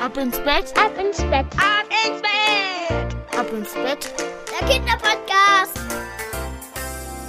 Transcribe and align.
Ab 0.00 0.16
ins 0.16 0.38
Bett, 0.38 0.72
Ab 0.76 0.92
ins 0.96 1.18
Bett. 1.24 1.46
Ab 1.56 1.84
ins 2.06 2.22
Bett. 2.22 3.36
ab 3.36 3.46
ins 3.52 3.74
Bett. 3.74 4.14
Der 4.48 4.68
Kinderpodcast. 4.68 5.80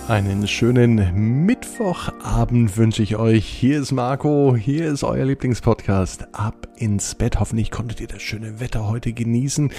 Einen 0.08 0.48
schönen 0.48 1.46
Mittwochabend 1.46 2.78
wünsche 2.78 3.02
ich 3.02 3.16
euch. 3.16 3.46
Hier 3.46 3.80
ist 3.80 3.92
Marco, 3.92 4.56
hier 4.56 4.88
ist 4.88 5.04
euer 5.04 5.26
Lieblingspodcast. 5.26 6.28
Ab 6.34 6.68
ins 6.78 7.16
Bett. 7.16 7.40
Hoffentlich 7.40 7.72
konntet 7.72 8.02
ihr 8.02 8.08
das 8.08 8.22
schöne 8.22 8.60
Wetter 8.60 8.88
heute 8.88 9.14
genießen. 9.14 9.72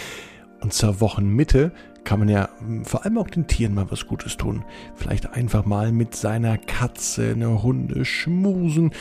Und 0.61 0.73
zur 0.73 1.01
Wochenmitte 1.01 1.73
kann 2.05 2.19
man 2.19 2.29
ja 2.29 2.49
mm, 2.61 2.83
vor 2.83 3.05
allem 3.05 3.19
auch 3.19 3.29
den 3.29 3.47
Tieren 3.47 3.75
mal 3.75 3.91
was 3.91 4.07
Gutes 4.09 4.37
tun. 4.37 4.65
Vielleicht 4.97 5.33
einfach 5.33 5.65
mal 5.65 5.93
mit 5.93 6.17
seiner 6.17 6.59
Katze 6.59 7.31
eine 7.37 7.63
Hunde 7.63 8.05
schmusen, 8.05 8.93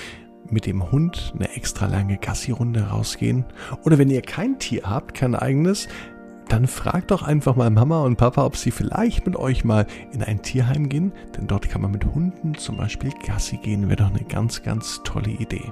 mit 0.50 0.66
dem 0.66 0.92
Hund 0.92 1.34
eine 1.36 1.56
extra 1.56 1.86
lange 1.86 2.18
Gassi-Runde 2.18 2.88
rausgehen. 2.88 3.46
Oder 3.84 3.98
wenn 3.98 4.10
ihr 4.10 4.22
kein 4.22 4.60
Tier 4.60 4.84
habt, 4.84 5.14
kein 5.14 5.36
eigenes, 5.36 5.88
dann 6.50 6.66
fragt 6.66 7.12
doch 7.12 7.22
einfach 7.22 7.56
mal 7.56 7.70
Mama 7.70 8.04
und 8.04 8.18
Papa, 8.18 8.44
ob 8.44 8.58
sie 8.58 8.72
vielleicht 8.72 9.26
mit 9.26 9.36
euch 9.36 9.64
mal 9.64 9.86
in 10.12 10.24
ein 10.24 10.42
Tierheim 10.42 10.90
gehen, 10.90 11.14
denn 11.38 11.46
dort 11.46 11.70
kann 11.70 11.82
man 11.82 11.92
mit 11.92 12.06
Hunden 12.06 12.56
zum 12.56 12.78
Beispiel 12.78 13.12
Gassi 13.26 13.58
gehen, 13.58 13.88
wäre 13.88 13.98
doch 13.98 14.10
eine 14.10 14.24
ganz, 14.24 14.64
ganz 14.64 15.02
tolle 15.04 15.30
Idee. 15.30 15.72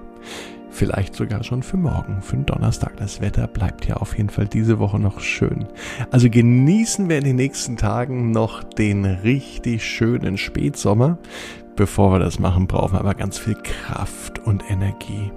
Vielleicht 0.69 1.15
sogar 1.15 1.43
schon 1.43 1.63
für 1.63 1.77
morgen, 1.77 2.21
für 2.21 2.35
den 2.35 2.45
Donnerstag. 2.45 2.97
Das 2.97 3.21
Wetter 3.21 3.47
bleibt 3.47 3.87
ja 3.87 3.97
auf 3.97 4.15
jeden 4.15 4.29
Fall 4.29 4.47
diese 4.47 4.77
Woche 4.77 4.99
noch 4.99 5.19
schön. 5.21 5.65
Also 6.11 6.29
genießen 6.29 7.09
wir 7.09 7.17
in 7.17 7.23
den 7.23 7.37
nächsten 7.37 7.77
Tagen 7.77 8.29
noch 8.31 8.63
den 8.63 9.05
richtig 9.05 9.83
schönen 9.83 10.37
Spätsommer. 10.37 11.17
Bevor 11.77 12.11
wir 12.11 12.19
das 12.19 12.39
machen, 12.39 12.65
brauchen 12.65 12.93
wir 12.93 12.99
aber 12.99 13.13
ganz 13.13 13.37
viel 13.37 13.55
Kraft 13.55 14.39
und 14.39 14.63
Energie. 14.67 15.31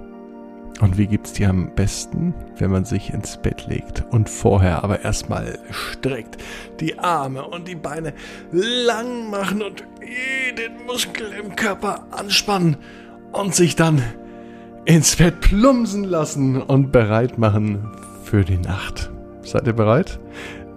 Und 0.81 0.97
wie 0.97 1.05
gibt's 1.05 1.33
die 1.33 1.45
am 1.45 1.75
besten, 1.75 2.33
wenn 2.57 2.71
man 2.71 2.83
sich 2.83 3.13
ins 3.13 3.37
Bett 3.37 3.67
legt 3.67 4.03
und 4.09 4.27
vorher 4.27 4.83
aber 4.83 5.01
erstmal 5.01 5.59
streckt 5.69 6.37
die 6.79 6.97
Arme 6.97 7.43
und 7.45 7.67
die 7.67 7.75
Beine 7.75 8.13
lang 8.51 9.29
machen 9.29 9.61
und 9.61 9.83
jeden 10.01 10.83
Muskel 10.87 11.27
im 11.31 11.55
Körper 11.55 12.07
anspannen 12.09 12.77
und 13.31 13.53
sich 13.53 13.75
dann 13.75 14.01
ins 14.85 15.17
Bett 15.17 15.41
plumpsen 15.41 16.05
lassen 16.05 16.59
und 16.59 16.91
bereit 16.91 17.37
machen 17.37 17.91
für 18.23 18.43
die 18.43 18.57
Nacht. 18.57 19.11
Seid 19.43 19.67
ihr 19.67 19.73
bereit? 19.73 20.19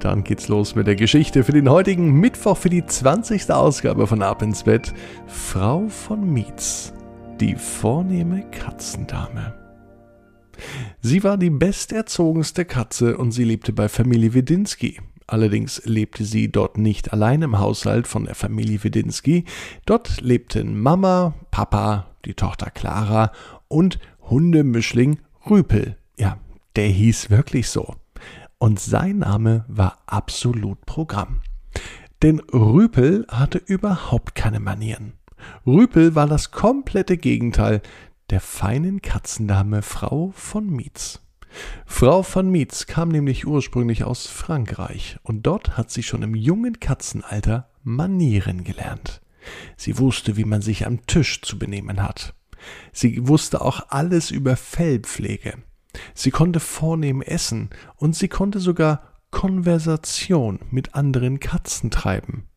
Dann 0.04 0.22
geht's 0.22 0.48
los 0.48 0.74
mit 0.74 0.86
der 0.86 0.96
Geschichte 0.96 1.44
für 1.44 1.52
den 1.52 1.70
heutigen 1.70 2.12
Mittwoch 2.20 2.58
für 2.58 2.68
die 2.68 2.84
20. 2.84 3.50
Ausgabe 3.50 4.06
von 4.06 4.20
Ab 4.20 4.42
ins 4.42 4.64
Bett. 4.64 4.92
Frau 5.26 5.88
von 5.88 6.30
Mietz, 6.30 6.92
die 7.40 7.54
vornehme 7.54 8.42
Katzendame. 8.50 9.54
Sie 11.00 11.24
war 11.24 11.38
die 11.38 11.48
besterzogenste 11.48 12.66
Katze 12.66 13.16
und 13.16 13.32
sie 13.32 13.44
lebte 13.44 13.72
bei 13.72 13.88
Familie 13.88 14.34
Wedinski. 14.34 15.00
Allerdings 15.26 15.80
lebte 15.86 16.26
sie 16.26 16.52
dort 16.52 16.76
nicht 16.76 17.14
allein 17.14 17.40
im 17.40 17.58
Haushalt 17.58 18.06
von 18.06 18.26
der 18.26 18.34
Familie 18.34 18.84
Wedinski. 18.84 19.46
Dort 19.86 20.20
lebten 20.20 20.78
Mama, 20.78 21.32
Papa, 21.50 22.10
die 22.26 22.34
Tochter 22.34 22.70
Clara 22.70 23.32
und 23.68 23.98
Hundemischling 24.28 25.20
Rüpel. 25.48 25.96
Ja, 26.18 26.36
der 26.76 26.88
hieß 26.88 27.30
wirklich 27.30 27.70
so. 27.70 27.94
Und 28.64 28.80
sein 28.80 29.18
Name 29.18 29.66
war 29.68 29.98
absolut 30.06 30.86
Programm. 30.86 31.42
Denn 32.22 32.40
Rüpel 32.40 33.26
hatte 33.28 33.58
überhaupt 33.58 34.34
keine 34.34 34.58
Manieren. 34.58 35.12
Rüpel 35.66 36.14
war 36.14 36.26
das 36.26 36.50
komplette 36.50 37.18
Gegenteil 37.18 37.82
der 38.30 38.40
feinen 38.40 39.02
Katzendame 39.02 39.82
Frau 39.82 40.32
von 40.34 40.70
Mietz. 40.70 41.20
Frau 41.84 42.22
von 42.22 42.48
Mietz 42.48 42.86
kam 42.86 43.10
nämlich 43.10 43.46
ursprünglich 43.46 44.04
aus 44.04 44.28
Frankreich 44.28 45.18
und 45.22 45.42
dort 45.42 45.76
hat 45.76 45.90
sie 45.90 46.02
schon 46.02 46.22
im 46.22 46.34
jungen 46.34 46.80
Katzenalter 46.80 47.68
Manieren 47.82 48.64
gelernt. 48.64 49.20
Sie 49.76 49.98
wusste, 49.98 50.38
wie 50.38 50.46
man 50.46 50.62
sich 50.62 50.86
am 50.86 51.04
Tisch 51.06 51.42
zu 51.42 51.58
benehmen 51.58 52.02
hat. 52.02 52.32
Sie 52.94 53.28
wusste 53.28 53.60
auch 53.60 53.90
alles 53.90 54.30
über 54.30 54.56
Fellpflege. 54.56 55.58
Sie 56.14 56.30
konnte 56.30 56.60
vornehm 56.60 57.22
essen 57.22 57.70
und 57.96 58.16
sie 58.16 58.28
konnte 58.28 58.60
sogar 58.60 59.02
Konversation 59.30 60.60
mit 60.70 60.94
anderen 60.94 61.40
Katzen 61.40 61.90
treiben. 61.90 62.48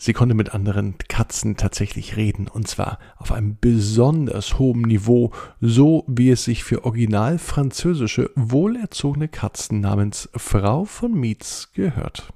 Sie 0.00 0.12
konnte 0.12 0.36
mit 0.36 0.54
anderen 0.54 0.96
Katzen 1.08 1.56
tatsächlich 1.56 2.16
reden, 2.16 2.46
und 2.46 2.68
zwar 2.68 3.00
auf 3.16 3.32
einem 3.32 3.56
besonders 3.60 4.58
hohen 4.58 4.82
Niveau, 4.82 5.32
so 5.60 6.04
wie 6.06 6.30
es 6.30 6.44
sich 6.44 6.62
für 6.62 6.84
original 6.84 7.38
französische, 7.38 8.30
wohlerzogene 8.36 9.26
Katzen 9.26 9.80
namens 9.80 10.28
Frau 10.36 10.84
von 10.84 11.14
Mietz 11.14 11.70
gehört. 11.72 12.32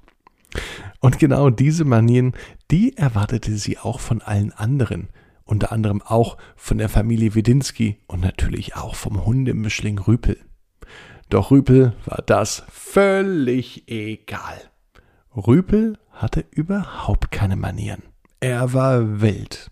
Und 0.98 1.20
genau 1.20 1.50
diese 1.50 1.84
Manieren, 1.84 2.32
die 2.72 2.96
erwartete 2.96 3.56
sie 3.56 3.78
auch 3.78 4.00
von 4.00 4.22
allen 4.22 4.52
anderen, 4.52 5.08
unter 5.44 5.72
anderem 5.72 6.02
auch 6.02 6.36
von 6.56 6.78
der 6.78 6.88
Familie 6.88 7.34
Wedinski 7.34 7.98
und 8.06 8.20
natürlich 8.20 8.76
auch 8.76 8.94
vom 8.94 9.24
Hundemischling 9.24 9.98
Rüpel. 9.98 10.38
Doch 11.28 11.50
Rüpel 11.50 11.94
war 12.04 12.22
das 12.26 12.64
völlig 12.70 13.88
egal. 13.88 14.60
Rüpel 15.34 15.98
hatte 16.10 16.44
überhaupt 16.50 17.30
keine 17.30 17.56
Manieren. 17.56 18.02
Er 18.40 18.72
war 18.74 19.20
wild. 19.20 19.70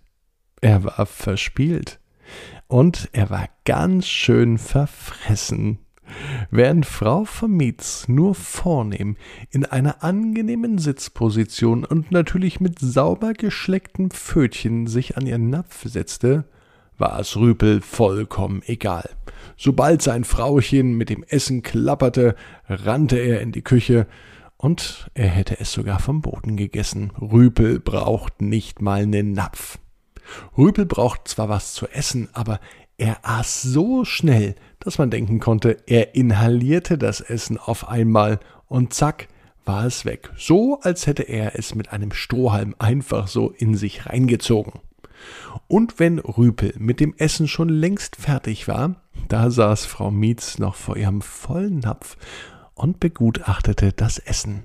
Er 0.60 0.84
war 0.84 1.06
verspielt. 1.06 2.00
Und 2.66 3.08
er 3.12 3.30
war 3.30 3.48
ganz 3.64 4.06
schön 4.06 4.58
verfressen. 4.58 5.80
Während 6.50 6.86
Frau 6.86 7.24
von 7.24 7.52
Mietz 7.52 8.08
nur 8.08 8.34
vornehm 8.34 9.16
in 9.50 9.64
einer 9.64 10.02
angenehmen 10.02 10.78
Sitzposition 10.78 11.84
und 11.84 12.10
natürlich 12.10 12.60
mit 12.60 12.78
sauber 12.78 13.32
geschleckten 13.32 14.10
Pfötchen 14.10 14.86
sich 14.86 15.16
an 15.16 15.26
ihren 15.26 15.50
Napf 15.50 15.84
setzte, 15.84 16.44
war 16.98 17.18
es 17.18 17.36
Rüpel 17.36 17.80
vollkommen 17.80 18.62
egal. 18.66 19.08
Sobald 19.56 20.02
sein 20.02 20.24
Frauchen 20.24 20.96
mit 20.96 21.08
dem 21.10 21.24
Essen 21.24 21.62
klapperte, 21.62 22.36
rannte 22.68 23.16
er 23.16 23.40
in 23.40 23.52
die 23.52 23.62
Küche, 23.62 24.06
und 24.56 25.10
er 25.14 25.28
hätte 25.28 25.58
es 25.58 25.72
sogar 25.72 26.00
vom 26.00 26.20
Boden 26.20 26.58
gegessen. 26.58 27.12
Rüpel 27.18 27.80
braucht 27.80 28.42
nicht 28.42 28.82
mal 28.82 29.06
nen 29.06 29.32
Napf. 29.32 29.78
Rüpel 30.56 30.84
braucht 30.84 31.28
zwar 31.28 31.48
was 31.48 31.72
zu 31.72 31.88
essen, 31.88 32.28
aber 32.34 32.60
er 33.00 33.18
aß 33.22 33.62
so 33.62 34.04
schnell, 34.04 34.54
dass 34.78 34.98
man 34.98 35.10
denken 35.10 35.40
konnte, 35.40 35.78
er 35.86 36.14
inhalierte 36.14 36.98
das 36.98 37.20
Essen 37.20 37.56
auf 37.56 37.88
einmal 37.88 38.40
und 38.68 38.92
zack, 38.92 39.28
war 39.64 39.86
es 39.86 40.04
weg. 40.04 40.30
So, 40.36 40.80
als 40.82 41.06
hätte 41.06 41.22
er 41.22 41.58
es 41.58 41.74
mit 41.74 41.92
einem 41.92 42.12
Strohhalm 42.12 42.74
einfach 42.78 43.26
so 43.28 43.50
in 43.50 43.74
sich 43.74 44.06
reingezogen. 44.06 44.80
Und 45.66 45.98
wenn 45.98 46.18
Rüpel 46.18 46.74
mit 46.78 47.00
dem 47.00 47.14
Essen 47.16 47.48
schon 47.48 47.68
längst 47.68 48.16
fertig 48.16 48.68
war, 48.68 48.96
da 49.28 49.50
saß 49.50 49.86
Frau 49.86 50.10
Mietz 50.10 50.58
noch 50.58 50.74
vor 50.74 50.96
ihrem 50.96 51.22
vollen 51.22 51.78
Napf 51.78 52.16
und 52.74 53.00
begutachtete 53.00 53.92
das 53.92 54.18
Essen. 54.18 54.64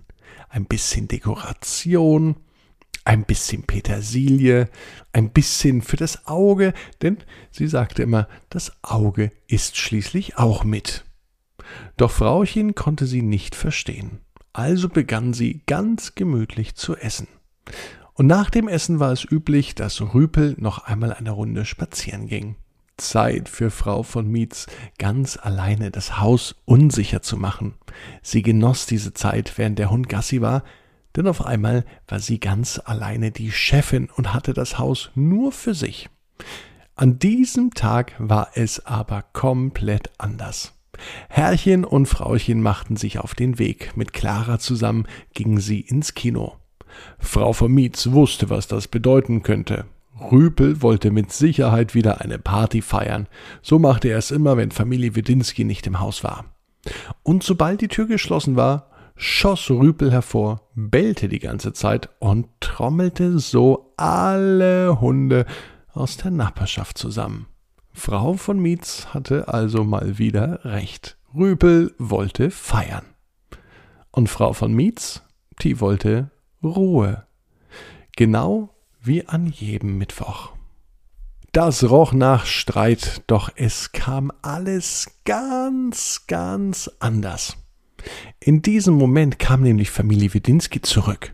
Ein 0.50 0.66
bisschen 0.66 1.08
Dekoration, 1.08 2.36
ein 3.06 3.24
bisschen 3.24 3.64
Petersilie, 3.64 4.68
ein 5.14 5.30
bisschen 5.30 5.82
für 5.82 5.96
das 5.96 6.28
Auge, 6.28 6.74
denn 7.02 7.18
sie 7.52 7.68
sagte 7.68 8.04
immer, 8.04 8.28
das 8.50 8.74
Auge 8.82 9.32
ist 9.48 9.78
schließlich 9.78 10.38
auch 10.38 10.64
mit. 10.64 11.06
Doch 11.98 12.12
Frauchen 12.12 12.76
konnte 12.76 13.06
sie 13.06 13.22
nicht 13.22 13.56
verstehen. 13.56 14.20
Also 14.54 14.90
begann 14.90 15.34
sie 15.34 15.62
ganz 15.68 16.16
gemütlich 16.16 16.76
zu 16.76 16.96
essen. 16.96 17.28
Und 18.14 18.28
nach 18.28 18.50
dem 18.50 18.68
Essen 18.68 19.00
war 19.00 19.12
es 19.12 19.30
üblich, 19.30 19.76
dass 19.76 20.02
Rüpel 20.02 20.56
noch 20.58 20.86
einmal 20.86 21.14
eine 21.14 21.32
Runde 21.32 21.66
spazieren 21.66 22.28
ging. 22.28 22.56
Zeit 22.98 23.50
für 23.50 23.72
Frau 23.72 24.04
von 24.04 24.30
Mietz, 24.30 24.68
ganz 24.98 25.38
alleine 25.38 25.92
das 25.92 26.20
Haus 26.20 26.56
unsicher 26.64 27.22
zu 27.22 27.36
machen. 27.36 27.74
Sie 28.22 28.42
genoss 28.42 28.86
diese 28.86 29.14
Zeit, 29.14 29.58
während 29.58 29.80
der 29.80 29.92
Hund 29.92 30.08
Gassi 30.08 30.40
war, 30.40 30.64
denn 31.16 31.28
auf 31.28 31.46
einmal 31.46 31.86
war 32.08 32.20
sie 32.20 32.40
ganz 32.40 32.82
alleine 32.84 33.32
die 33.32 33.52
Chefin 33.52 34.10
und 34.16 34.34
hatte 34.34 34.54
das 34.54 34.78
Haus 34.78 35.12
nur 35.16 35.52
für 35.52 35.74
sich. 35.74 36.10
An 36.96 37.20
diesem 37.20 37.74
Tag 37.74 38.14
war 38.20 38.50
es 38.56 38.86
aber 38.86 39.24
komplett 39.34 40.12
anders. 40.18 40.74
Herrchen 41.30 41.84
und 41.84 42.06
Frauchen 42.06 42.62
machten 42.62 42.96
sich 42.96 43.20
auf 43.20 43.36
den 43.36 43.60
Weg. 43.60 43.98
Mit 43.98 44.14
Clara 44.14 44.60
zusammen 44.60 45.08
gingen 45.34 45.60
sie 45.60 45.82
ins 45.82 46.14
Kino. 46.14 46.56
Frau 47.20 47.52
von 47.52 47.72
Mietz 47.72 48.08
wusste, 48.12 48.50
was 48.50 48.68
das 48.68 48.88
bedeuten 48.88 49.44
könnte. 49.44 49.86
Rüpel 50.32 50.82
wollte 50.82 51.12
mit 51.12 51.34
Sicherheit 51.34 51.94
wieder 51.94 52.22
eine 52.22 52.40
Party 52.40 52.82
feiern. 52.82 53.28
So 53.62 53.80
machte 53.80 54.08
er 54.08 54.18
es 54.18 54.32
immer, 54.32 54.56
wenn 54.56 54.72
Familie 54.72 55.16
Wedinski 55.16 55.66
nicht 55.66 55.86
im 55.88 56.00
Haus 56.00 56.24
war. 56.24 56.46
Und 57.24 57.44
sobald 57.44 57.82
die 57.82 57.90
Tür 57.90 58.06
geschlossen 58.06 58.56
war, 58.56 58.90
schoss 59.16 59.70
Rüpel 59.70 60.12
hervor, 60.12 60.62
bellte 60.76 61.30
die 61.30 61.40
ganze 61.40 61.74
Zeit 61.74 62.10
und 62.20 62.48
trommelte 62.60 63.40
so 63.40 63.94
alle 63.98 65.00
Hunde 65.00 65.46
aus 65.94 66.18
der 66.18 66.32
Nachbarschaft 66.32 66.98
zusammen. 66.98 67.48
Frau 67.94 68.34
von 68.34 68.60
Mietz 68.60 69.08
hatte 69.14 69.48
also 69.48 69.84
mal 69.84 70.18
wieder 70.18 70.66
recht. 70.66 71.18
Rüpel 71.34 71.94
wollte 71.98 72.52
feiern. 72.52 73.06
Und 74.12 74.30
Frau 74.30 74.54
von 74.54 74.74
Mietz, 74.74 75.22
die 75.62 75.80
wollte 75.80 76.32
Ruhe. 76.64 77.26
Genau 78.16 78.70
wie 79.02 79.28
an 79.28 79.48
jedem 79.48 79.98
Mittwoch. 79.98 80.54
Das 81.52 81.90
roch 81.90 82.12
nach 82.12 82.46
Streit, 82.46 83.24
doch 83.28 83.50
es 83.56 83.94
kam 83.94 84.32
alles 84.42 85.22
ganz, 85.24 86.26
ganz 86.28 86.92
anders. 87.00 87.56
In 88.40 88.62
diesem 88.62 88.96
Moment 88.96 89.40
kam 89.40 89.62
nämlich 89.62 89.92
Familie 89.92 90.34
Widinski 90.34 90.82
zurück. 90.82 91.34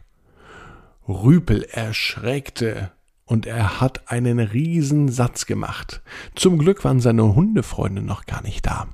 Rüpel 1.07 1.63
erschreckte 1.63 2.91
und 3.25 3.45
er 3.45 3.79
hat 3.81 4.09
einen 4.11 4.39
Riesensatz 4.39 5.45
gemacht. 5.45 6.01
Zum 6.35 6.57
Glück 6.57 6.83
waren 6.83 6.99
seine 6.99 7.35
Hundefreunde 7.35 8.01
noch 8.01 8.25
gar 8.25 8.43
nicht 8.43 8.65
da. 8.65 8.87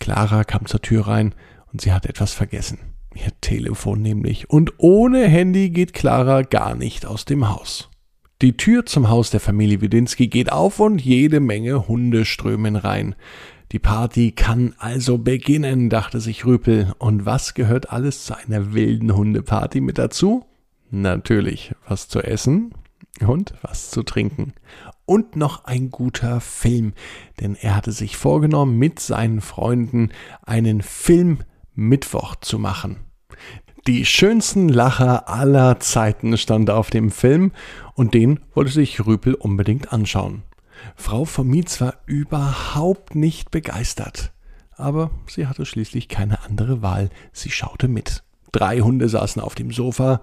Clara 0.00 0.44
kam 0.44 0.66
zur 0.66 0.82
Tür 0.82 1.06
rein 1.06 1.34
und 1.72 1.80
sie 1.80 1.92
hat 1.92 2.06
etwas 2.06 2.32
vergessen. 2.32 2.78
Ihr 3.14 3.32
Telefon 3.40 4.02
nämlich. 4.02 4.50
Und 4.50 4.74
ohne 4.78 5.26
Handy 5.26 5.70
geht 5.70 5.92
Clara 5.92 6.42
gar 6.42 6.74
nicht 6.74 7.06
aus 7.06 7.24
dem 7.24 7.48
Haus. 7.48 7.90
Die 8.40 8.56
Tür 8.56 8.86
zum 8.86 9.08
Haus 9.08 9.30
der 9.30 9.40
Familie 9.40 9.80
Widinski 9.80 10.28
geht 10.28 10.52
auf 10.52 10.78
und 10.78 11.00
jede 11.00 11.40
Menge 11.40 11.88
Hunde 11.88 12.24
strömen 12.24 12.76
rein. 12.76 13.16
Die 13.72 13.78
Party 13.78 14.32
kann 14.32 14.74
also 14.78 15.18
beginnen, 15.18 15.90
dachte 15.90 16.20
sich 16.20 16.46
Rüpel. 16.46 16.94
Und 16.98 17.26
was 17.26 17.52
gehört 17.52 17.90
alles 17.90 18.24
zu 18.24 18.34
einer 18.36 18.72
wilden 18.72 19.14
Hundeparty 19.14 19.80
mit 19.82 19.98
dazu? 19.98 20.46
Natürlich 20.90 21.74
was 21.86 22.08
zu 22.08 22.22
essen 22.22 22.72
und 23.20 23.52
was 23.60 23.90
zu 23.90 24.02
trinken. 24.02 24.54
Und 25.04 25.36
noch 25.36 25.64
ein 25.64 25.90
guter 25.90 26.40
Film, 26.40 26.94
denn 27.40 27.56
er 27.56 27.76
hatte 27.76 27.92
sich 27.92 28.16
vorgenommen, 28.16 28.78
mit 28.78 29.00
seinen 29.00 29.42
Freunden 29.42 30.10
einen 30.42 30.80
Film 30.80 31.40
Mittwoch 31.74 32.36
zu 32.36 32.58
machen. 32.58 32.96
Die 33.86 34.04
schönsten 34.04 34.68
Lacher 34.68 35.28
aller 35.28 35.80
Zeiten 35.80 36.36
stand 36.36 36.70
auf 36.70 36.90
dem 36.90 37.10
Film 37.10 37.52
und 37.94 38.14
den 38.14 38.40
wollte 38.54 38.70
sich 38.70 39.06
Rüpel 39.06 39.34
unbedingt 39.34 39.92
anschauen. 39.92 40.42
Frau 40.96 41.24
von 41.24 41.46
Mietz 41.46 41.80
war 41.80 41.94
überhaupt 42.06 43.14
nicht 43.14 43.50
begeistert. 43.50 44.32
Aber 44.76 45.10
sie 45.26 45.46
hatte 45.46 45.66
schließlich 45.66 46.08
keine 46.08 46.44
andere 46.44 46.82
Wahl. 46.82 47.10
Sie 47.32 47.50
schaute 47.50 47.88
mit. 47.88 48.22
Drei 48.52 48.80
Hunde 48.80 49.08
saßen 49.08 49.42
auf 49.42 49.54
dem 49.54 49.72
Sofa, 49.72 50.22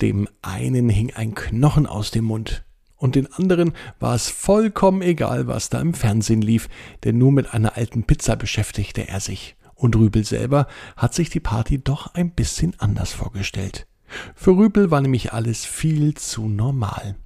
dem 0.00 0.28
einen 0.42 0.88
hing 0.88 1.12
ein 1.14 1.34
Knochen 1.34 1.86
aus 1.86 2.10
dem 2.10 2.24
Mund, 2.24 2.64
und 3.00 3.14
den 3.14 3.32
anderen 3.32 3.72
war 3.98 4.14
es 4.14 4.28
vollkommen 4.28 5.00
egal, 5.00 5.46
was 5.46 5.70
da 5.70 5.80
im 5.80 5.94
Fernsehen 5.94 6.42
lief, 6.42 6.68
denn 7.02 7.16
nur 7.16 7.32
mit 7.32 7.54
einer 7.54 7.78
alten 7.78 8.04
Pizza 8.04 8.36
beschäftigte 8.36 9.08
er 9.08 9.20
sich. 9.20 9.56
Und 9.74 9.96
Rübel 9.96 10.26
selber 10.26 10.66
hat 10.98 11.14
sich 11.14 11.30
die 11.30 11.40
Party 11.40 11.82
doch 11.82 12.14
ein 12.14 12.32
bisschen 12.32 12.74
anders 12.78 13.12
vorgestellt. 13.14 13.86
Für 14.34 14.50
Rübel 14.50 14.90
war 14.90 15.00
nämlich 15.00 15.32
alles 15.32 15.64
viel 15.64 16.12
zu 16.12 16.46
normal. 16.46 17.16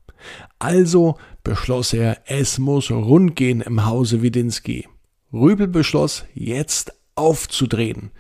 Also 0.59 1.17
beschloss 1.43 1.93
er, 1.93 2.19
es 2.27 2.59
muss 2.59 2.91
rund 2.91 3.37
gehen 3.37 3.61
im 3.61 3.85
Hause 3.85 4.23
Widinski. 4.23 4.89
Rübel 5.33 5.69
beschloss, 5.69 6.25
jetzt 6.35 6.93
aufzudrehen. 7.17 8.11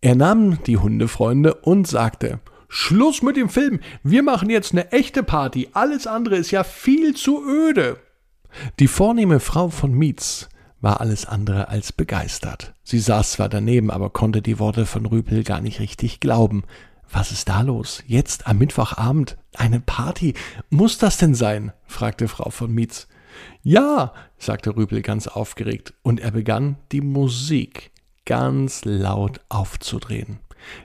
Er 0.00 0.14
nahm 0.14 0.62
die 0.64 0.78
Hundefreunde 0.78 1.54
und 1.54 1.86
sagte, 1.86 2.40
Schluss 2.68 3.22
mit 3.22 3.36
dem 3.36 3.48
Film, 3.48 3.80
wir 4.04 4.22
machen 4.22 4.48
jetzt 4.48 4.72
eine 4.72 4.92
echte 4.92 5.22
Party, 5.22 5.68
alles 5.72 6.06
andere 6.06 6.36
ist 6.36 6.52
ja 6.52 6.64
viel 6.64 7.14
zu 7.14 7.44
öde. 7.44 7.98
Die 8.78 8.86
vornehme 8.86 9.40
Frau 9.40 9.68
von 9.68 9.92
Mietz 9.92 10.48
war 10.80 11.00
alles 11.00 11.26
andere 11.26 11.68
als 11.68 11.92
begeistert. 11.92 12.74
Sie 12.82 12.98
saß 12.98 13.32
zwar 13.32 13.48
daneben, 13.48 13.90
aber 13.90 14.10
konnte 14.10 14.40
die 14.40 14.58
Worte 14.58 14.86
von 14.86 15.04
Rüpel 15.04 15.44
gar 15.44 15.60
nicht 15.60 15.80
richtig 15.80 16.20
glauben. 16.20 16.64
Was 17.12 17.32
ist 17.32 17.48
da 17.48 17.62
los? 17.62 18.02
Jetzt 18.06 18.46
am 18.46 18.58
Mittwochabend 18.58 19.36
eine 19.56 19.80
Party? 19.80 20.34
Muss 20.68 20.98
das 20.98 21.16
denn 21.16 21.34
sein? 21.34 21.72
fragte 21.86 22.28
Frau 22.28 22.50
von 22.50 22.72
Mietz. 22.72 23.08
Ja, 23.62 24.12
sagte 24.38 24.76
Rüpel 24.76 25.02
ganz 25.02 25.26
aufgeregt, 25.26 25.94
und 26.02 26.20
er 26.20 26.30
begann, 26.30 26.76
die 26.92 27.00
Musik 27.00 27.90
ganz 28.26 28.84
laut 28.84 29.40
aufzudrehen. 29.48 30.38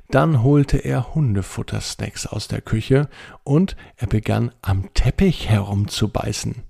Dann 0.09 0.41
holte 0.41 0.77
er 0.77 1.13
Hundefuttersnacks 1.13 2.25
aus 2.25 2.47
der 2.47 2.61
Küche 2.61 3.09
und 3.43 3.75
er 3.97 4.07
begann 4.07 4.51
am 4.61 4.93
Teppich 4.93 5.49
herumzubeißen. 5.49 6.63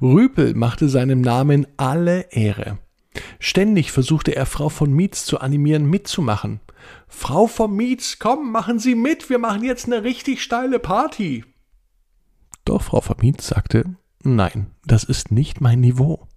Rüpel 0.00 0.54
machte 0.54 0.88
seinem 0.88 1.20
Namen 1.20 1.66
alle 1.76 2.32
Ehre. 2.32 2.78
Ständig 3.38 3.92
versuchte 3.92 4.34
er 4.34 4.46
Frau 4.46 4.68
von 4.68 4.92
Mietz 4.92 5.24
zu 5.24 5.40
animieren, 5.40 5.84
mitzumachen. 5.84 6.60
Frau 7.08 7.46
von 7.46 7.74
Mietz, 7.74 8.18
komm, 8.18 8.52
machen 8.52 8.78
Sie 8.78 8.94
mit, 8.94 9.30
wir 9.30 9.38
machen 9.38 9.62
jetzt 9.62 9.86
eine 9.86 10.02
richtig 10.02 10.42
steile 10.42 10.78
Party. 10.78 11.44
Doch 12.64 12.82
Frau 12.82 13.00
von 13.00 13.16
Mietz 13.20 13.46
sagte, 13.46 13.96
nein, 14.22 14.70
das 14.84 15.04
ist 15.04 15.30
nicht 15.30 15.60
mein 15.60 15.80
Niveau. 15.80 16.28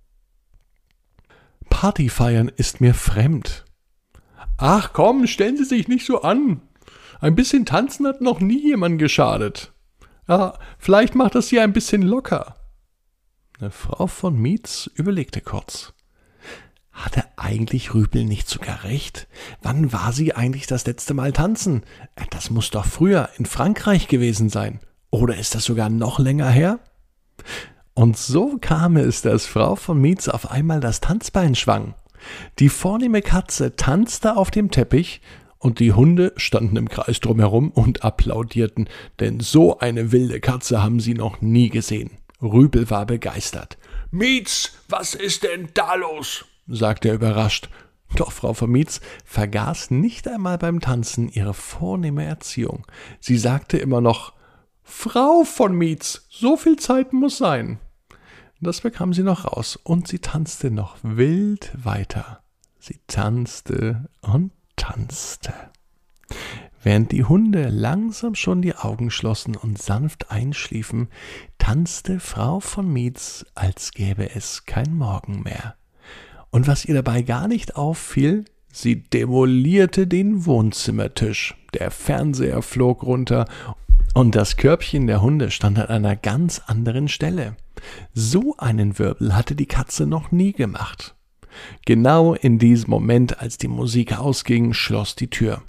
Party 1.70 2.10
feiern 2.10 2.50
ist 2.50 2.82
mir 2.82 2.94
fremd. 2.94 3.66
Ach 4.58 4.94
komm, 4.94 5.28
stellen 5.28 5.58
Sie 5.58 5.66
sich 5.66 5.88
nicht 5.88 6.06
so 6.06 6.22
an. 6.22 6.62
Ein 7.20 7.36
bisschen 7.36 7.66
tanzen 7.66 8.08
hat 8.08 8.22
noch 8.22 8.40
nie 8.40 8.62
jemand 8.62 9.00
geschadet. 9.00 9.74
Ja, 10.28 10.58
vielleicht 10.78 11.16
macht 11.16 11.36
das 11.36 11.50
Sie 11.50 11.60
ein 11.60 11.74
bisschen 11.74 12.02
locker. 12.02 12.56
Eine 13.60 13.72
Frau 13.72 14.08
von 14.08 14.38
Mietz 14.38 14.90
überlegte 14.96 15.42
kurz. 15.42 15.95
Eigentlich 17.46 17.94
Rüpel 17.94 18.26
nicht 18.26 18.50
sogar 18.50 18.86
recht? 18.86 19.28
Wann 19.62 19.94
war 19.94 20.14
sie 20.14 20.34
eigentlich 20.34 20.66
das 20.66 20.88
letzte 20.88 21.14
Mal 21.14 21.32
tanzen? 21.32 21.84
Äh, 22.16 22.24
das 22.32 22.50
muss 22.50 22.72
doch 22.72 22.86
früher 22.86 23.30
in 23.38 23.46
Frankreich 23.46 24.08
gewesen 24.08 24.50
sein. 24.50 24.80
Oder 25.12 25.38
ist 25.38 25.54
das 25.54 25.64
sogar 25.64 25.90
noch 25.90 26.18
länger 26.18 26.50
her? 26.50 26.80
Und 27.94 28.18
so 28.18 28.58
kam 28.60 28.98
es, 28.98 29.22
dass 29.22 29.46
Frau 29.46 29.76
von 29.76 30.02
Mietz 30.02 30.28
auf 30.28 30.50
einmal 30.50 30.80
das 30.80 31.02
Tanzbein 31.02 31.54
schwang. 31.54 31.94
Die 32.58 32.68
vornehme 32.70 33.22
Katze 33.22 33.76
tanzte 33.76 34.38
auf 34.38 34.50
dem 34.50 34.72
Teppich 34.72 35.22
und 35.60 35.78
die 35.78 35.94
Hunde 35.94 36.34
standen 36.38 36.78
im 36.78 36.90
Kreis 36.90 37.20
drumherum 37.20 37.70
und 37.70 38.04
applaudierten, 38.04 38.90
denn 39.20 39.40
so 39.40 39.78
eine 39.78 40.12
wilde 40.12 40.40
Katze 40.40 40.82
haben 40.82 41.00
sie 41.00 41.14
noch 41.14 41.42
nie 41.42 41.70
gesehen. 41.70 42.10
Rübel 42.42 42.90
war 42.90 43.06
begeistert. 43.06 43.78
Mietz, 44.10 44.72
was 44.90 45.14
ist 45.14 45.44
denn 45.44 45.70
da 45.76 45.94
los? 45.94 46.44
Sagte 46.68 47.10
er 47.10 47.16
überrascht. 47.16 47.70
Doch 48.16 48.32
Frau 48.32 48.54
von 48.54 48.72
Mietz 48.72 49.02
vergaß 49.26 49.92
nicht 49.92 50.28
einmal 50.28 50.58
beim 50.58 50.80
Tanzen 50.80 51.30
ihre 51.30 51.54
vornehme 51.54 52.24
Erziehung. 52.24 52.86
Sie 53.20 53.38
sagte 53.38 53.78
immer 53.78 54.02
noch 54.02 54.34
Frau 54.84 55.44
von 55.44 55.76
Mietz, 55.76 56.26
so 56.30 56.56
viel 56.56 56.78
Zeit 56.78 57.12
muss 57.12 57.38
sein. 57.38 57.80
Das 58.62 58.82
bekam 58.82 59.14
sie 59.14 59.24
noch 59.24 59.46
raus, 59.46 59.78
und 59.84 60.08
sie 60.08 60.20
tanzte 60.20 60.72
noch 60.72 60.98
wild 61.02 61.72
weiter. 61.74 62.42
Sie 62.80 63.00
tanzte 63.08 64.08
und 64.22 64.52
tanzte. 64.76 65.54
Während 66.82 67.12
die 67.12 67.24
Hunde 67.24 67.70
langsam 67.70 68.36
schon 68.36 68.62
die 68.62 68.76
Augen 68.76 69.10
schlossen 69.10 69.56
und 69.56 69.82
sanft 69.82 70.30
einschliefen, 70.30 71.10
tanzte 71.58 72.20
Frau 72.20 72.60
von 72.60 72.88
Mietz, 72.88 73.44
als 73.56 73.92
gäbe 73.92 74.36
es 74.36 74.66
kein 74.66 74.94
Morgen 74.94 75.42
mehr. 75.42 75.76
Und 76.56 76.68
was 76.68 76.86
ihr 76.86 76.96
dabei 76.96 77.22
gar 77.22 77.50
nicht 77.50 77.76
auffiel, 77.76 78.46
sie 78.72 79.04
demolierte 79.04 80.08
den 80.08 80.46
Wohnzimmertisch. 80.46 81.54
Der 81.74 81.92
Fernseher 81.92 82.62
flog 82.62 83.04
runter 83.04 83.44
und 84.14 84.36
das 84.36 84.56
Körbchen 84.56 85.06
der 85.06 85.22
Hunde 85.22 85.52
stand 85.52 85.78
an 85.80 85.88
einer 85.88 86.16
ganz 86.16 86.62
anderen 86.66 87.10
Stelle. 87.10 87.58
So 88.14 88.56
einen 88.58 88.98
Wirbel 88.98 89.36
hatte 89.36 89.54
die 89.54 89.66
Katze 89.66 90.06
noch 90.06 90.32
nie 90.32 90.54
gemacht. 90.54 91.14
Genau 91.86 92.36
in 92.36 92.58
diesem 92.58 92.90
Moment, 92.90 93.42
als 93.42 93.58
die 93.58 93.68
Musik 93.68 94.18
ausging, 94.18 94.72
schloss 94.72 95.14
die 95.14 95.30
Tür. 95.30 95.62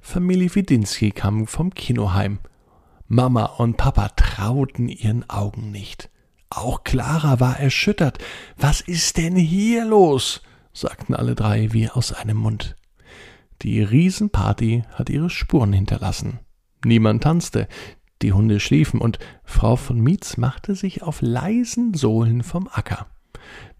Familie 0.00 0.54
Widinski 0.54 1.10
kam 1.10 1.46
vom 1.46 1.74
Kino 1.74 2.14
heim. 2.14 2.38
Mama 3.08 3.44
und 3.44 3.76
Papa 3.76 4.08
trauten 4.16 4.88
ihren 4.88 5.28
Augen 5.28 5.70
nicht. 5.70 6.08
Auch 6.54 6.84
Clara 6.84 7.40
war 7.40 7.58
erschüttert. 7.58 8.18
Was 8.56 8.80
ist 8.80 9.16
denn 9.16 9.36
hier 9.36 9.84
los? 9.84 10.40
sagten 10.72 11.14
alle 11.14 11.34
drei 11.34 11.72
wie 11.72 11.88
aus 11.88 12.12
einem 12.12 12.36
Mund. 12.36 12.76
Die 13.62 13.82
Riesenparty 13.82 14.84
hat 14.92 15.10
ihre 15.10 15.30
Spuren 15.30 15.72
hinterlassen. 15.72 16.38
Niemand 16.84 17.22
tanzte, 17.22 17.66
die 18.22 18.32
Hunde 18.32 18.60
schliefen 18.60 19.00
und 19.00 19.18
Frau 19.42 19.76
von 19.76 20.00
Mietz 20.00 20.36
machte 20.36 20.74
sich 20.74 21.02
auf 21.02 21.22
leisen 21.22 21.94
Sohlen 21.94 22.42
vom 22.42 22.68
Acker. 22.70 23.06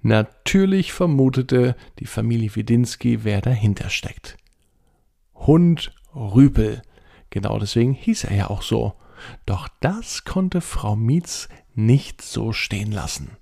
Natürlich 0.02 0.92
vermutete 0.92 1.76
die 1.98 2.06
Familie 2.06 2.54
Widinski, 2.54 3.24
wer 3.24 3.40
dahinter 3.40 3.88
steckt. 3.88 4.36
Hund 5.34 5.94
Rüpel. 6.14 6.82
Genau 7.30 7.58
deswegen 7.58 7.94
hieß 7.94 8.24
er 8.24 8.36
ja 8.36 8.50
auch 8.50 8.62
so. 8.62 8.94
Doch 9.46 9.68
das 9.80 10.24
konnte 10.24 10.60
Frau 10.60 10.96
Mietz 10.96 11.48
nicht 11.74 12.22
so 12.22 12.52
stehen 12.52 12.92
lassen. 12.92 13.36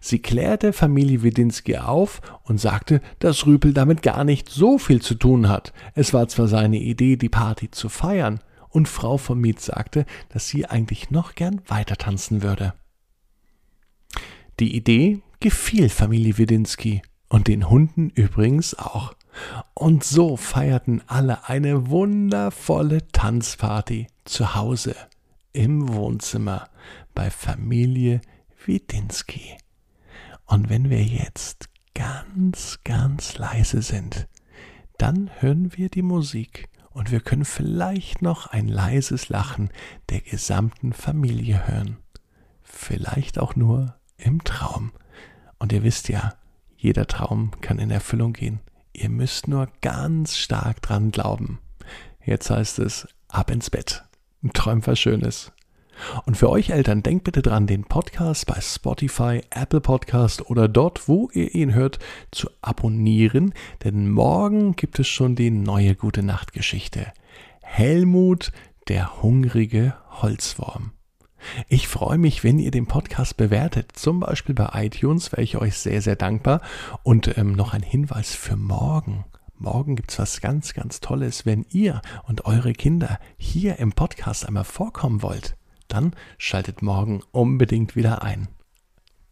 Sie 0.00 0.20
klärte 0.20 0.72
Familie 0.72 1.22
Wedinski 1.22 1.78
auf 1.78 2.20
und 2.44 2.60
sagte, 2.60 3.00
dass 3.18 3.46
Rüpel 3.46 3.72
damit 3.72 4.02
gar 4.02 4.24
nicht 4.24 4.48
so 4.48 4.78
viel 4.78 5.00
zu 5.00 5.14
tun 5.14 5.48
hat. 5.48 5.72
Es 5.94 6.12
war 6.12 6.28
zwar 6.28 6.48
seine 6.48 6.78
Idee, 6.78 7.16
die 7.16 7.28
Party 7.28 7.70
zu 7.70 7.88
feiern, 7.88 8.40
und 8.68 8.88
Frau 8.88 9.18
von 9.18 9.40
Miet 9.40 9.60
sagte, 9.60 10.06
dass 10.28 10.46
sie 10.46 10.64
eigentlich 10.64 11.10
noch 11.10 11.34
gern 11.34 11.60
weiter 11.66 11.96
tanzen 11.96 12.42
würde. 12.42 12.72
Die 14.60 14.76
Idee 14.76 15.22
gefiel 15.40 15.88
Familie 15.88 16.38
Wedinski 16.38 17.02
und 17.28 17.48
den 17.48 17.68
Hunden 17.68 18.10
übrigens 18.10 18.78
auch. 18.78 19.14
Und 19.74 20.04
so 20.04 20.36
feierten 20.36 21.02
alle 21.06 21.48
eine 21.48 21.88
wundervolle 21.88 23.08
Tanzparty 23.10 24.06
zu 24.24 24.54
Hause 24.54 24.94
im 25.52 25.92
Wohnzimmer 25.94 26.68
bei 27.14 27.30
Familie 27.30 28.20
Widinski. 28.64 29.56
Und 30.46 30.68
wenn 30.68 30.90
wir 30.90 31.02
jetzt 31.02 31.68
ganz, 31.94 32.80
ganz 32.84 33.38
leise 33.38 33.82
sind, 33.82 34.28
dann 34.98 35.30
hören 35.40 35.76
wir 35.76 35.88
die 35.88 36.02
Musik 36.02 36.68
und 36.90 37.10
wir 37.10 37.20
können 37.20 37.44
vielleicht 37.44 38.22
noch 38.22 38.46
ein 38.48 38.68
leises 38.68 39.28
Lachen 39.28 39.70
der 40.08 40.20
gesamten 40.20 40.92
Familie 40.92 41.66
hören. 41.66 41.98
Vielleicht 42.62 43.38
auch 43.38 43.56
nur 43.56 43.96
im 44.16 44.44
Traum. 44.44 44.92
Und 45.58 45.72
ihr 45.72 45.82
wisst 45.82 46.08
ja, 46.08 46.34
jeder 46.76 47.06
Traum 47.06 47.52
kann 47.60 47.78
in 47.78 47.90
Erfüllung 47.90 48.32
gehen. 48.32 48.60
Ihr 48.92 49.08
müsst 49.08 49.48
nur 49.48 49.68
ganz 49.80 50.36
stark 50.36 50.82
dran 50.82 51.10
glauben. 51.10 51.60
Jetzt 52.24 52.50
heißt 52.50 52.80
es, 52.80 53.08
ab 53.28 53.50
ins 53.50 53.70
Bett. 53.70 54.04
Träumt 54.54 54.86
was 54.86 54.98
Schönes. 54.98 55.52
Und 56.24 56.36
für 56.36 56.48
euch 56.48 56.70
Eltern, 56.70 57.02
denkt 57.02 57.24
bitte 57.24 57.42
dran, 57.42 57.66
den 57.66 57.84
Podcast 57.84 58.46
bei 58.46 58.58
Spotify, 58.60 59.42
Apple 59.50 59.82
Podcast 59.82 60.48
oder 60.48 60.66
dort, 60.66 61.08
wo 61.08 61.28
ihr 61.34 61.54
ihn 61.54 61.74
hört, 61.74 61.98
zu 62.30 62.48
abonnieren, 62.62 63.52
denn 63.84 64.10
morgen 64.10 64.76
gibt 64.76 64.98
es 64.98 65.08
schon 65.08 65.34
die 65.34 65.50
neue 65.50 65.94
gute 65.94 66.22
Nachtgeschichte. 66.22 67.12
Helmut, 67.62 68.50
der 68.88 69.22
hungrige 69.22 69.94
Holzwurm. 70.22 70.92
Ich 71.68 71.88
freue 71.88 72.18
mich, 72.18 72.44
wenn 72.44 72.58
ihr 72.58 72.70
den 72.70 72.86
Podcast 72.86 73.36
bewertet, 73.36 73.92
zum 73.94 74.20
Beispiel 74.20 74.54
bei 74.54 74.70
iTunes, 74.84 75.32
wäre 75.32 75.42
ich 75.42 75.56
euch 75.56 75.76
sehr, 75.76 76.02
sehr 76.02 76.16
dankbar. 76.16 76.60
Und 77.02 77.36
ähm, 77.38 77.52
noch 77.52 77.72
ein 77.72 77.82
Hinweis 77.82 78.34
für 78.34 78.56
morgen. 78.56 79.24
Morgen 79.62 79.94
gibt 79.94 80.10
es 80.10 80.18
was 80.18 80.40
ganz, 80.40 80.72
ganz 80.72 81.00
Tolles. 81.00 81.44
Wenn 81.44 81.66
ihr 81.68 82.00
und 82.26 82.46
eure 82.46 82.72
Kinder 82.72 83.18
hier 83.36 83.78
im 83.78 83.92
Podcast 83.92 84.46
einmal 84.46 84.64
vorkommen 84.64 85.22
wollt, 85.22 85.54
dann 85.86 86.14
schaltet 86.38 86.80
morgen 86.80 87.20
unbedingt 87.30 87.94
wieder 87.94 88.22
ein. 88.22 88.48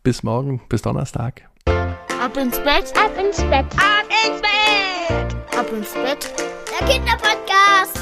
Bis 0.03 0.23
morgen, 0.23 0.61
bis 0.69 0.83
Donnerstag. 0.83 1.49
Ab 1.65 2.37
ins 2.37 2.59
Bett, 2.59 2.93
Ab 2.95 3.17
ins 3.19 3.39
Bett. 3.39 3.65
Ab 3.79 4.05
ins 4.27 4.43
Bett. 4.43 5.59
ab 5.59 5.73
ins 5.73 5.95
Bett. 5.95 6.31
Der 6.79 6.87
Kinderpodcast. 6.87 7.98